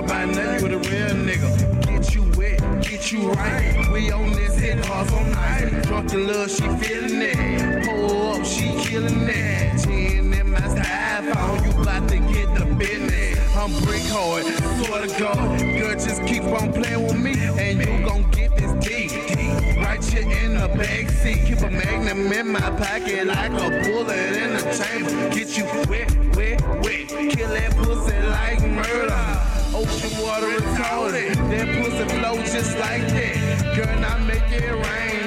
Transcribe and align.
out 0.00 0.08
by 0.08 0.24
nothing 0.24 0.62
with 0.62 0.72
a 0.72 0.90
real 0.90 1.14
nigga. 1.24 1.86
Get 1.86 2.14
you 2.14 2.22
wet, 2.36 2.82
get 2.82 3.12
you 3.12 3.32
right. 3.32 3.88
We 3.92 4.10
on 4.10 4.32
this 4.32 4.58
hit 4.58 4.82
cars 4.84 5.12
all 5.12 5.24
night. 5.24 5.82
Drunk 5.84 6.12
in 6.12 6.26
love, 6.26 6.50
she 6.50 6.66
feeling 6.78 7.22
it. 7.22 7.86
Pull 7.86 8.32
up, 8.32 8.44
she 8.44 8.66
killing 8.84 9.28
it. 9.28 9.82
Chin 9.82 10.32
in 10.32 10.50
my 10.50 10.60
style, 10.60 11.22
iPhone, 11.22 11.64
you 11.64 11.82
about 11.82 12.08
to 12.08 12.18
get 12.18 12.54
the 12.54 12.66
business. 12.74 13.56
I'm 13.56 13.72
brick 13.84 14.02
hard, 14.06 14.44
swear 14.84 15.06
to 15.06 15.18
God. 15.18 15.60
Girl, 15.60 15.92
just 15.92 16.24
keep 16.26 16.44
on 16.44 16.72
playing 16.72 17.02
with 17.02 17.18
me, 17.18 17.34
and 17.58 17.78
you 17.78 18.06
gon' 18.06 18.30
get 18.30 18.56
this 18.56 18.72
deep. 18.84 19.10
Right 19.78 20.14
you 20.14 20.20
in 20.20 20.54
the 20.54 20.68
back 20.68 21.10
seat, 21.10 21.46
keep 21.46 21.60
a 21.60 21.70
magnum 21.70 22.32
in 22.32 22.48
my 22.52 22.60
pocket 22.60 23.26
like 23.26 23.52
a 23.52 23.70
bullet 23.82 24.36
in 24.36 24.54
the 24.54 24.62
chamber. 24.78 25.34
Get 25.34 25.56
you 25.58 25.64
wet, 25.90 26.36
wet, 26.36 26.60
wet, 26.82 27.08
kill 27.08 27.48
that 27.48 27.76
pussy 27.76 28.18
like 28.28 28.62
murder. 28.62 29.49
Ocean 29.72 30.22
water 30.22 30.48
retarded. 30.48 31.34
That 31.50 31.68
pussy 31.78 32.04
flow 32.18 32.36
just 32.42 32.76
like 32.78 33.06
that. 33.08 33.76
Girl, 33.76 34.00
now 34.00 34.18
make 34.18 34.50
it 34.50 34.70
rain 34.72 35.19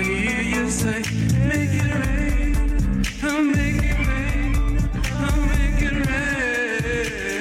I 0.00 0.02
hear 0.02 0.40
you 0.40 0.70
say, 0.70 1.02
make 1.46 1.74
it 1.74 1.94
rain, 1.94 2.56
I'll 3.22 3.42
make 3.42 3.82
it 3.84 3.98
rain, 4.08 4.78
I'll 5.12 5.42
make 5.44 5.82
it 5.82 5.92
rain, 6.08 7.36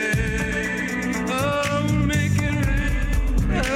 oh, 1.29 1.87
make 2.05 2.35
it 2.35 2.67
rain, 2.67 3.63
oh. 3.63 3.71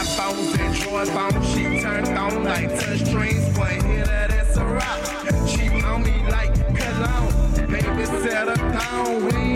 iPhones, 0.00 0.56
Android 0.58 1.08
phones, 1.08 1.46
she 1.50 1.62
turned 1.82 2.08
on 2.16 2.42
touch 2.68 3.02
her, 3.12 4.28
that's 4.30 4.56
a 4.56 4.64
rock. 4.64 5.04
She 5.46 5.68
on 5.82 6.02
me 6.02 6.26
like 6.30 6.54
cologne, 6.74 7.34
baby 7.66 8.06
set 8.22 8.48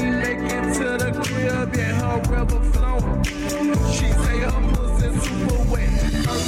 make 0.02 0.52
it 0.52 0.74
to 0.74 0.98
the 1.02 1.12
crib 1.24 1.74
yet, 1.74 1.94
her 1.94 2.20
river 2.28 2.60
flowing. 2.72 3.24
She 3.90 4.09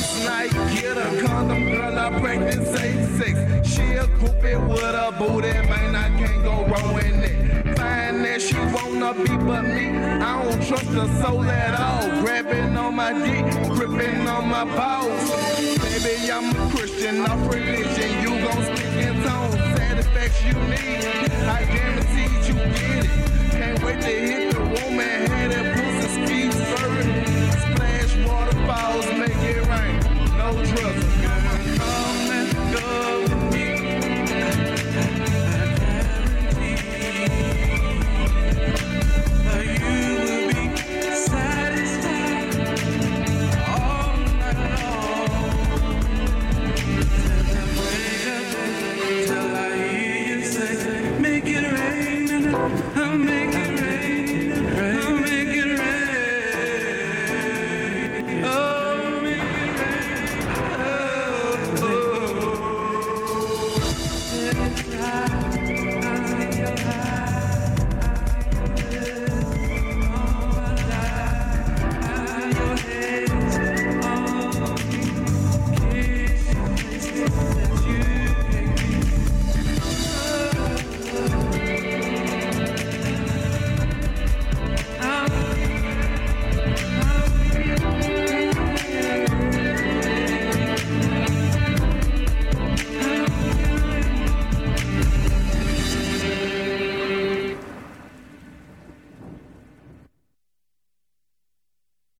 First 0.02 0.24
night, 0.24 0.50
get 0.74 0.98
a 0.98 1.22
condom, 1.24 1.70
girl, 1.70 1.96
I 1.96 2.18
practice 2.18 2.68
safe 2.76 3.06
sex. 3.18 3.68
She 3.72 3.82
a 3.92 4.04
groupie 4.18 4.58
with 4.68 4.82
a 4.82 5.14
booty, 5.16 5.52
man, 5.68 5.94
I 5.94 6.08
can't 6.18 6.42
go 6.42 6.66
wrong 6.66 6.94
with 6.94 7.22
it. 7.22 7.78
Find 7.78 8.24
that 8.24 8.42
she 8.42 8.56
wanna 8.74 9.14
be 9.14 9.36
but 9.46 9.62
me. 9.62 9.96
I 9.96 10.42
don't 10.42 10.60
trust 10.66 10.86
her 10.86 11.06
soul 11.22 11.44
at 11.44 11.78
all. 11.78 12.20
Grabbing 12.20 12.76
on 12.76 12.96
my 12.96 13.12
dick, 13.12 13.44
gripping 13.76 14.26
on 14.26 14.48
my 14.48 14.64
balls. 14.64 15.30
Baby, 15.78 16.32
I'm 16.32 16.50
a 16.50 16.74
Christian, 16.74 17.20
off 17.24 17.54
religion. 17.54 18.10
You 18.22 18.42
gon' 18.42 18.64
speak 18.74 19.06
in 19.06 19.22
tongues, 19.22 19.54
satisfaction 19.78 20.48
you 20.48 20.64
need. 20.64 21.30
I 21.46 21.64
guarantee 21.64 22.48
you 22.48 22.54
get 22.54 23.04
it. 23.04 23.52
Can't 23.52 23.84
wait 23.84 24.01